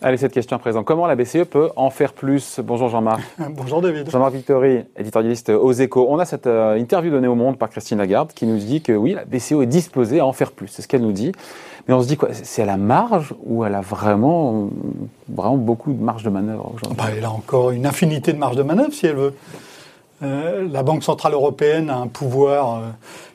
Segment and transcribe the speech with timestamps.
[0.00, 0.84] Allez, cette question à présent.
[0.84, 2.60] Comment la BCE peut en faire plus?
[2.62, 3.22] Bonjour Jean-Marc.
[3.50, 4.08] Bonjour David.
[4.08, 6.06] Jean-Marc Victory, éditorialiste aux échos.
[6.08, 8.92] On a cette euh, interview donnée au Monde par Christine Lagarde qui nous dit que
[8.92, 10.68] oui, la BCE est disposée à en faire plus.
[10.68, 11.32] C'est ce qu'elle nous dit.
[11.88, 12.28] Mais on se dit quoi?
[12.32, 14.70] C'est à la marge ou elle a vraiment,
[15.28, 16.96] vraiment beaucoup de marge de manœuvre aujourd'hui?
[16.96, 19.34] Bah, Elle a encore une infinité de marge de manœuvre si elle veut.
[20.22, 22.80] Euh, la Banque Centrale Européenne a un pouvoir euh,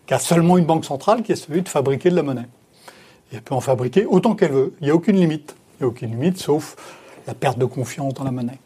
[0.09, 2.47] qu'a seulement une banque centrale qui est celui de fabriquer de la monnaie.
[3.31, 4.73] Et elle peut en fabriquer autant qu'elle veut.
[4.81, 5.55] Il n'y a aucune limite.
[5.79, 6.75] Il n'y a aucune limite, sauf
[7.27, 8.57] la perte de confiance dans la monnaie.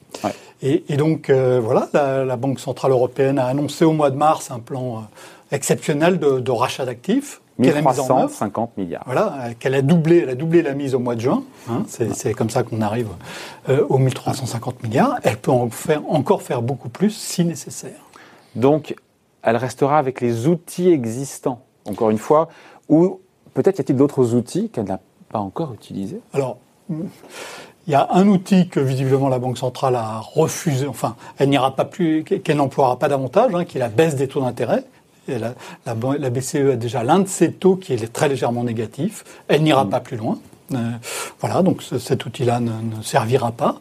[0.61, 4.59] Et, donc, euh, voilà, la, Banque Centrale Européenne a annoncé au mois de mars un
[4.59, 5.01] plan euh,
[5.51, 7.41] exceptionnel de, rachat d'actifs.
[7.61, 9.03] qu'elle a mis en 50 milliards.
[9.05, 11.43] Voilà, euh, qu'elle a doublé, elle a doublé la mise au mois de juin.
[11.69, 13.09] Hein, c'est comme ça qu'on arrive
[13.67, 15.17] aux 1350 milliards.
[15.23, 17.99] Elle peut en faire, encore faire beaucoup plus si nécessaire.
[18.55, 18.95] Donc,
[19.43, 22.49] elle restera avec les outils existants, encore une fois,
[22.89, 23.19] ou
[23.53, 26.57] peut-être y a-t-il d'autres outils qu'elle n'a pas encore utilisés Alors,
[26.89, 31.75] il y a un outil que visiblement la Banque centrale a refusé, enfin, elle n'ira
[31.75, 34.85] pas plus, qu'elle n'emploiera pas davantage, hein, qui est la baisse des taux d'intérêt.
[35.27, 35.53] la,
[35.85, 39.23] la, BCE a déjà l'un de ses taux qui est très légèrement négatif.
[39.47, 39.89] Elle n'ira mm.
[39.89, 40.39] pas plus loin.
[40.73, 40.91] Euh,
[41.39, 43.79] voilà, donc cet outil-là ne, servira pas.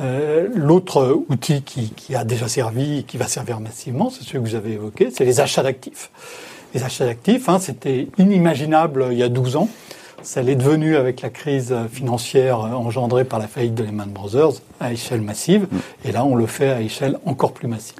[0.00, 4.48] Euh, l'autre outil qui, a déjà servi et qui va servir massivement, c'est celui que
[4.48, 6.10] vous avez évoqué, c'est les achats d'actifs.
[6.74, 9.68] Les achats d'actifs, hein, c'était inimaginable il y a 12 ans.
[10.22, 14.92] Ça l'est devenu avec la crise financière engendrée par la faillite de Lehman Brothers à
[14.92, 15.66] échelle massive.
[15.70, 15.78] Mm.
[16.04, 17.98] Et là, on le fait à échelle encore plus massive.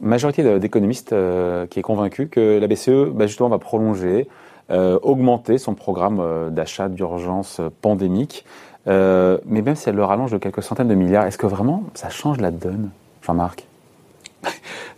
[0.00, 4.28] Majorité d'économistes euh, qui est convaincue que la BCE, bah, justement, va prolonger,
[4.70, 8.44] augmenter son programme euh, d'achat d'urgence pandémique.
[8.86, 12.08] mais même si elle le rallonge de quelques centaines de milliards, est-ce que vraiment ça
[12.08, 12.90] change la donne,
[13.22, 13.66] Jean-Marc?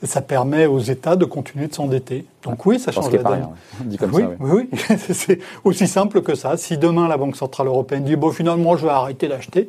[0.05, 2.25] Ça permet aux États de continuer de s'endetter.
[2.43, 3.49] Donc oui, ça change la donne.
[3.85, 6.57] Dit comme oui, ça, oui, oui, c'est aussi simple que ça.
[6.57, 9.69] Si demain la Banque centrale européenne dit bon finalement je vais arrêter d'acheter,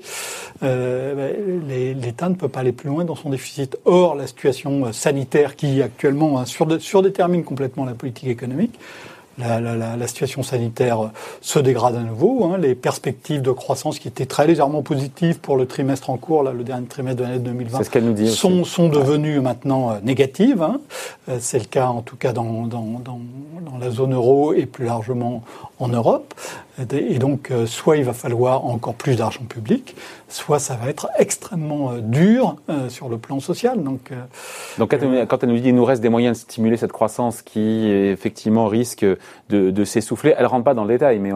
[0.64, 1.36] euh,
[1.68, 3.78] ben, l'État ne peut pas aller plus loin dans son déficit.
[3.86, 8.80] Or la situation sanitaire qui actuellement hein, surdétermine complètement la politique économique
[9.38, 11.12] la, la, la, situation sanitaire
[11.42, 12.46] se dégrade à nouveau.
[12.46, 12.58] Hein.
[12.58, 16.54] Les perspectives de croissance qui étaient très légèrement positives pour le trimestre en cours, là,
[16.54, 20.62] le dernier trimestre de l'année 2020, ce nous dit sont, sont devenues maintenant euh, négatives.
[20.62, 20.80] Hein.
[21.30, 23.20] Euh, c'est le cas en tout cas dans, dans, dans,
[23.62, 25.44] dans, la zone euro et plus largement
[25.80, 26.34] en Europe.
[26.80, 29.96] Et donc, euh, soit il va falloir encore plus d'argent public,
[30.28, 33.84] soit ça va être extrêmement euh, dur euh, sur le plan social.
[33.84, 34.12] Donc,
[34.80, 34.90] donc
[35.28, 38.66] quand, elle, nous dit qu'il nous reste des moyens de stimuler cette croissance qui effectivement
[38.66, 39.06] risque
[39.50, 41.32] de, de s'essouffler, elle rentre pas dans le détail, mais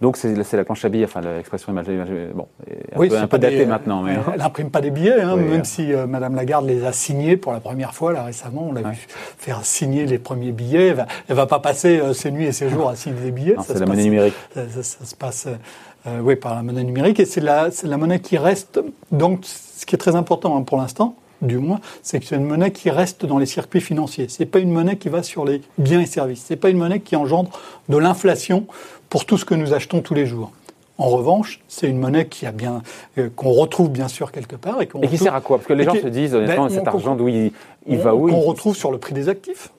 [0.00, 3.38] donc c'est la planche à billets, enfin l'expression est bon, un oui, peu, un peu
[3.38, 4.02] datée maintenant.
[4.02, 4.16] Mais...
[4.32, 7.60] Elle n'imprime pas des billets, hein, même si Madame Lagarde les a signés pour la
[7.60, 8.68] première fois là récemment.
[8.68, 9.06] On l'a vu
[9.38, 10.88] faire signer les premiers billets.
[10.88, 13.56] Elle va, va pas passer ses nuits et ses jours à signer des billets.
[13.66, 14.34] C'est la monnaie numérique
[14.75, 15.48] ça, se passe
[16.06, 17.20] euh, oui, par la monnaie numérique.
[17.20, 18.80] Et c'est la, la monnaie qui reste.
[19.12, 22.46] Donc, ce qui est très important hein, pour l'instant, du moins, c'est que c'est une
[22.46, 24.26] monnaie qui reste dans les circuits financiers.
[24.28, 26.44] C'est pas une monnaie qui va sur les biens et services.
[26.46, 27.50] C'est pas une monnaie qui engendre
[27.88, 28.66] de l'inflation
[29.10, 30.52] pour tout ce que nous achetons tous les jours.
[30.98, 32.82] En revanche, c'est une monnaie qui a bien
[33.18, 35.58] euh, qu'on retrouve bien sûr quelque part et, et qui sert à quoi?
[35.58, 37.52] Parce que les gens se disent honnêtement, ben, cet argent d'où il,
[37.86, 39.72] il va où On retrouve sur le prix des actifs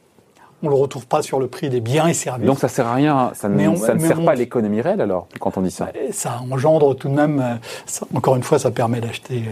[0.63, 2.45] on le retrouve pas sur le prix des biens et services.
[2.45, 5.27] Donc ça sert à rien, ça ne, ça ne sert pas à l'économie réelle alors
[5.39, 5.89] quand on dit ça.
[6.11, 9.43] Ça engendre tout de même, euh, encore une fois, ça permet d'acheter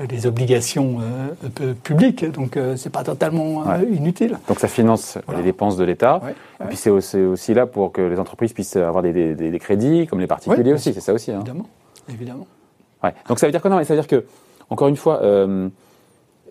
[0.00, 0.98] euh, des obligations
[1.60, 4.38] euh, publiques, donc c'est pas totalement inutile.
[4.46, 6.20] Donc ça finance les dépenses de l'État,
[6.60, 10.26] et puis c'est aussi, là pour que les entreprises puissent avoir des, crédits, comme les
[10.26, 11.32] particuliers aussi, c'est ça aussi.
[11.32, 11.40] Hein.
[11.40, 11.66] Évidemment,
[12.08, 12.46] évidemment.
[13.28, 14.24] Donc ça veut dire que non, ça veut dire que
[14.68, 15.20] encore une fois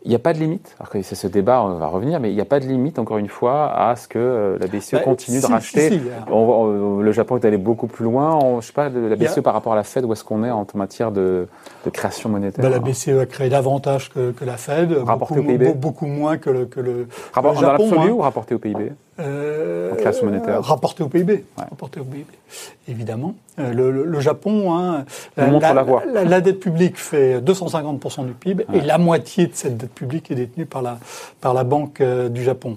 [0.05, 0.75] il n'y a pas de limite.
[0.79, 2.99] Alors que c'est ce débat, on va revenir, mais il n'y a pas de limite,
[2.99, 5.99] encore une fois, à ce que euh, la BCE bah, continue de racheter.
[6.29, 8.39] le Japon est allé beaucoup plus loin.
[8.39, 10.51] je ne sais pas, la BCE par rapport à la Fed, où est-ce qu'on est
[10.51, 11.47] en matière de,
[11.91, 12.63] création monétaire?
[12.63, 14.91] Bah, La BCE a créé davantage que, la Fed.
[14.91, 17.65] Rapporté beaucoup, au PIB Beaucoup moins que le, que le, Rapport, Japon.
[17.65, 18.13] Dans l'absolu hein.
[18.13, 21.45] ou rapporté au PIB euh, création monétaire Rapporté au PIB.
[21.57, 22.25] Rapporté au PIB,
[22.87, 23.35] évidemment.
[23.59, 25.05] Euh, le, Japon, hein,
[25.37, 29.93] la, la, la, dette publique fait 250% du PIB et la moitié de cette dette
[29.93, 30.97] publique est détenue par la,
[31.41, 32.75] par la Banque euh, du Japon.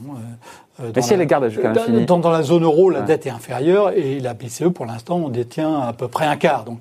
[0.80, 3.30] Euh, Mais si elle garde jusqu'à l'infini dans, dans, la zone euro, la dette est
[3.30, 6.64] inférieure et la BCE, pour l'instant, on détient à peu près un quart.
[6.64, 6.78] Donc,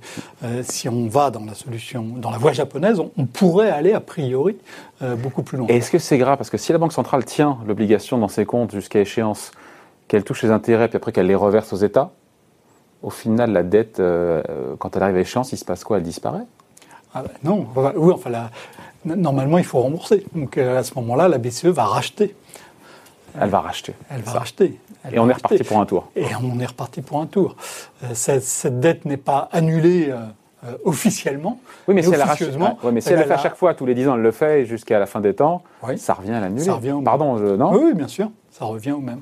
[0.61, 4.57] si on va dans la solution, dans la voie japonaise, on, pourrait aller a priori
[5.01, 5.67] beaucoup plus loin.
[5.67, 6.37] Est-ce que c'est grave?
[6.37, 9.51] Parce que si la Banque centrale tient l'obligation dans ses comptes jusqu'à échéance,
[10.07, 12.11] qu'elle touche les intérêts, puis après qu'elle les reverse aux États,
[13.03, 14.41] au final, la dette, euh,
[14.79, 15.97] quand elle arrive à échéance, il se passe quoi?
[15.97, 16.45] Elle disparaît?
[17.13, 18.49] Ah ben Non, oui, enfin,
[19.05, 20.25] normalement, il faut rembourser.
[20.33, 22.35] Donc euh, à ce moment-là, la BCE va racheter.
[23.39, 23.93] Elle va racheter.
[24.09, 24.79] Elle va racheter.
[25.11, 26.09] et on est reparti pour un tour.
[26.15, 27.55] Et on est reparti pour un tour.
[28.13, 30.11] Cette, dette n'est pas annulée
[30.83, 31.59] officiellement.
[31.87, 32.23] Oui, mais, si elle,
[32.91, 34.65] mais si elle, le fait à chaque fois, tous les 10 ans, elle le fait
[34.65, 35.61] jusqu'à la fin des temps,
[35.97, 36.65] ça revient à l'annuler.
[37.05, 37.73] Pardon, non?
[37.73, 39.21] Oui, bien sûr, ça revient au même.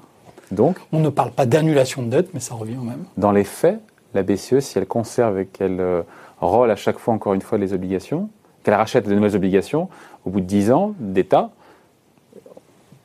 [0.51, 3.05] Donc On ne parle pas d'annulation de dette, mais ça revient au même.
[3.17, 3.79] Dans les faits,
[4.13, 6.01] la BCE, si elle conserve et qu'elle euh,
[6.39, 8.29] rôle à chaque fois, encore une fois, les obligations,
[8.63, 9.89] qu'elle rachète de nouvelles obligations
[10.25, 11.51] au bout de 10 ans d'État,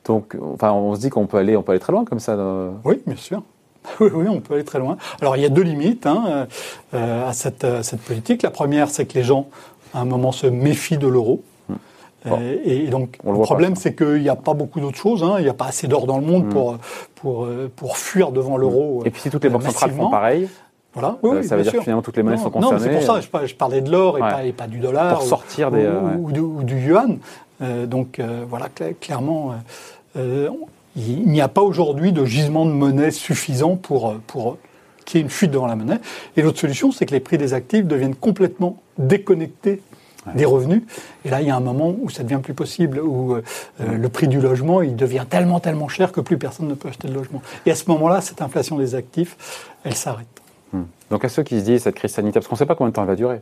[0.05, 2.35] donc enfin, on se dit qu'on peut aller, on peut aller très loin comme ça.
[2.83, 3.43] Oui, bien sûr.
[3.99, 4.97] Oui, oui, on peut aller très loin.
[5.21, 6.47] Alors il y a deux limites hein,
[6.93, 8.43] euh, à, cette, cette, politique.
[8.43, 9.47] La première, c'est que les gens,
[9.95, 11.41] à un moment, se méfient de l'euro.
[12.65, 15.23] Et, donc, le, problème, c'est qu'il n'y a pas beaucoup d'autres choses.
[15.23, 15.35] Hein.
[15.39, 16.49] Il n'y a pas assez d'or dans le monde hmm.
[16.49, 16.77] pour,
[17.15, 19.01] pour, euh, pour fuir devant l'euro.
[19.05, 20.47] Et puis, si toutes les banques centrales font pareil,
[20.93, 21.17] voilà.
[21.23, 22.77] Oui, euh, ça veut dire que finalement toutes les monnaies sont concernées.
[22.77, 25.19] Non, c'est pour ça je, parlais de l'or et, pas, et, pas, du dollar.
[25.19, 25.89] Pour sortir des.
[26.19, 27.17] Ou, du, yuan.
[27.61, 28.67] Euh, donc voilà,
[28.99, 29.55] clairement,
[30.15, 34.57] il n'y a pas aujourd'hui de gisement de monnaie suffisant pour, pour
[35.05, 35.99] qu'il y ait une fuite devant la monnaie.
[36.35, 39.81] Et l'autre solution, c'est que les prix des actifs deviennent complètement déconnectés
[40.35, 40.83] des revenus.
[41.25, 43.41] Et là, il y a un moment où ça devient plus possible, où euh,
[43.79, 47.07] le prix du logement, il devient tellement, tellement cher que plus personne ne peut acheter
[47.07, 47.41] de logement.
[47.65, 50.27] Et à ce moment-là, cette inflation des actifs, elle s'arrête.
[50.73, 50.83] Hmm.
[51.09, 52.89] Donc à ceux qui se disent cette crise sanitaire, parce qu'on ne sait pas combien
[52.89, 53.41] de temps elle va durer.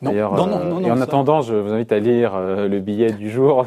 [0.00, 2.80] D'ailleurs, non, non, euh, non, et en attendant, je vous invite à lire euh, le
[2.80, 3.66] billet du jour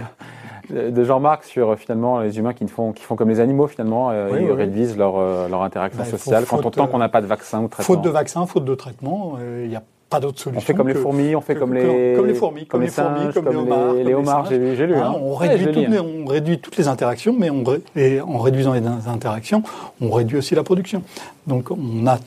[0.70, 4.52] de Jean-Marc sur finalement les humains qui font, qui font comme les animaux finalement, ils
[4.52, 7.70] réduisent leur, leur interaction bah, sociale quand tant qu'on n'a pas de vaccin ou de
[7.70, 7.96] traitement.
[7.96, 9.84] Faute de vaccin, faute de traitement, il y a
[10.16, 10.60] pas d'autre solution.
[10.60, 13.34] On fait comme les fourmis, on fait comme, les, comme les fourmis, comme, les, fourmis,
[13.34, 13.94] comme, les homards.
[13.94, 14.96] Les, homards, j'ai lu.
[14.96, 15.16] Hein, hein.
[15.20, 17.64] on, réduit toutes les, on réduit toutes les interactions, mais on,
[17.96, 19.64] et en réduisant les interactions,
[20.00, 21.02] on réduit aussi la production.
[21.48, 22.18] Donc on a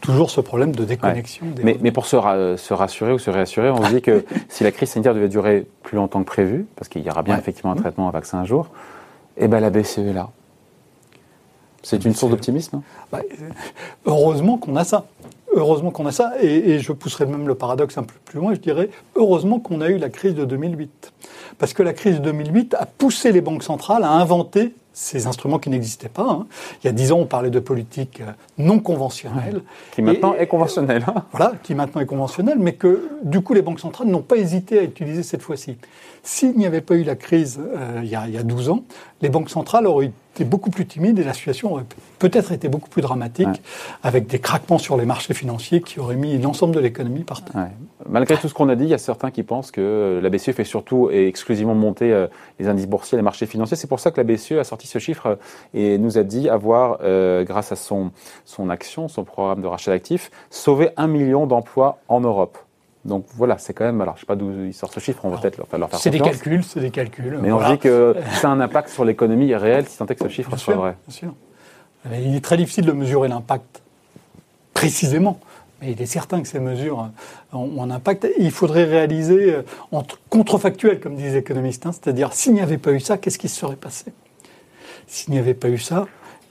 [0.00, 1.46] toujours ce problème de déconnexion.
[1.62, 2.16] mais, mais, pour se,
[2.58, 5.66] se, rassurer ou se réassurer, on se dit que si la crise sanitaire devait durer
[5.82, 7.80] plus longtemps que prévu, parce qu'il y aura bien effectivement un mmh.
[7.80, 8.68] traitement, un vaccin un jour,
[9.38, 10.28] eh ben la BCE est là.
[11.82, 13.20] C'est une source d'optimisme hein bah,
[14.04, 15.06] Heureusement qu'on a ça
[15.58, 18.60] heureusement qu'on a ça, et, je pousserai même le paradoxe un peu plus loin, je
[18.60, 21.12] dirais, heureusement qu'on a eu la crise de 2008.
[21.58, 25.60] Parce que la crise de 2008 a poussé les banques centrales à inventer ces instruments
[25.60, 26.28] qui n'existaient pas.
[26.28, 26.46] Hein.
[26.82, 29.62] Il y a dix ans, on parlait de politique euh, non conventionnelle.
[29.92, 31.04] Qui maintenant est conventionnelle.
[31.06, 31.22] Hein.
[31.30, 34.80] Voilà, qui maintenant est conventionnelle, mais que du coup, les banques centrales n'ont pas hésité
[34.80, 35.76] à utiliser cette fois-ci.
[36.24, 38.70] S'il n'y avait pas eu la crise euh, il, y a, il y a 12
[38.70, 38.82] ans,
[39.22, 41.84] les banques centrales auraient été beaucoup plus timides et la situation aurait
[42.18, 43.62] peut-être été beaucoup plus dramatique,
[44.02, 47.68] avec des craquements sur les marchés financiers qui auraient mis l'ensemble de l'économie par terre.
[48.08, 50.30] Malgré tout ce qu'on a dit, il y a certains qui pensent que euh, la
[50.30, 52.26] BCE fait surtout et exclusivement monter euh,
[52.58, 53.76] les indices boursiers, les marchés financiers.
[53.76, 55.38] C'est pour ça que la BCE a sorti ce chiffre
[55.74, 56.98] et nous a dit avoir,
[57.44, 58.12] grâce à son,
[58.44, 62.58] son action, son programme de rachat d'actifs, sauvé un million d'emplois en Europe.
[63.08, 64.00] Donc voilà, c'est quand même.
[64.00, 65.98] Alors je sais pas d'où ils sortent ce chiffre, on va peut-être leur, leur, faire
[65.98, 67.38] C'est des calculs, c'est des calculs.
[67.42, 70.24] Mais on dit que ça a un impact sur l'économie réelle si tant est que
[70.24, 70.96] ce chiffre soit vrai.
[71.06, 71.34] Bien sûr.
[72.12, 73.82] Il est très difficile de mesurer l'impact
[74.72, 75.40] précisément.
[75.80, 77.08] Mais il est certain que ces mesures
[77.52, 78.26] ont, un impact.
[78.38, 79.62] il faudrait réaliser euh,
[79.92, 83.38] en contrefactuel, comme disent les économistes, hein, c'est-à-dire s'il n'y avait pas eu ça, qu'est-ce
[83.38, 84.06] qui se serait passé?
[85.06, 86.06] S'il n'y avait pas eu ça,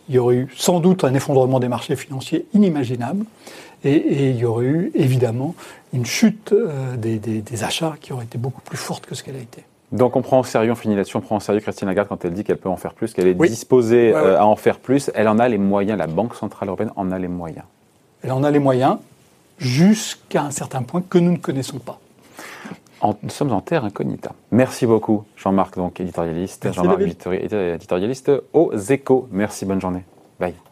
[0.08, 3.26] il y aurait eu sans doute un effondrement des marchés financiers inimaginable.
[3.84, 5.56] Et, il y aurait eu évidemment
[5.94, 9.40] une chute euh, des, achats qui aurait été beaucoup plus forte que ce qu'elle a
[9.40, 9.64] été.
[9.92, 12.26] Donc on prend au sérieux, on finit là-dessus, on prend au sérieux Christine Lagarde quand
[12.26, 15.10] elle dit qu'elle peut en faire plus, qu'elle est disposée euh, à en faire plus.
[15.16, 17.66] Elle en a les moyens, la Banque Centrale Européenne en a les moyens.
[18.22, 18.98] Elle en a les moyens
[19.58, 22.00] jusqu'à un certain point que nous ne connaissons pas.
[23.02, 24.34] nous sommes en terre incognita.
[24.52, 29.30] Merci beaucoup Jean-Marc, donc éditorialiste, Jean-Marc éditorialiste aux échos.
[29.32, 30.04] Merci, bonne journée.
[30.38, 30.67] Bye.